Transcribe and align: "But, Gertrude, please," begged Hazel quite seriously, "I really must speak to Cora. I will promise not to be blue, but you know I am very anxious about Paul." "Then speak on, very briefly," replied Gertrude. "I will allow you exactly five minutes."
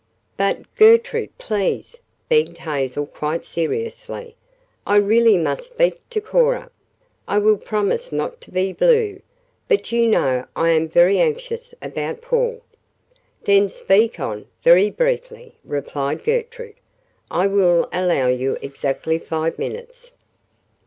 "But, 0.35 0.63
Gertrude, 0.77 1.37
please," 1.37 1.99
begged 2.27 2.57
Hazel 2.57 3.05
quite 3.05 3.45
seriously, 3.45 4.35
"I 4.83 4.95
really 4.95 5.37
must 5.37 5.73
speak 5.73 6.01
to 6.09 6.19
Cora. 6.19 6.71
I 7.27 7.37
will 7.37 7.59
promise 7.59 8.11
not 8.11 8.41
to 8.41 8.49
be 8.49 8.73
blue, 8.73 9.21
but 9.67 9.91
you 9.91 10.07
know 10.07 10.47
I 10.55 10.71
am 10.71 10.87
very 10.87 11.19
anxious 11.19 11.75
about 11.83 12.19
Paul." 12.19 12.61
"Then 13.43 13.69
speak 13.69 14.19
on, 14.19 14.47
very 14.63 14.89
briefly," 14.89 15.53
replied 15.63 16.23
Gertrude. 16.23 16.79
"I 17.29 17.45
will 17.45 17.87
allow 17.93 18.25
you 18.27 18.57
exactly 18.59 19.19
five 19.19 19.59
minutes." 19.59 20.13